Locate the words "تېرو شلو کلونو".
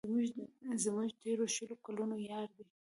1.21-2.15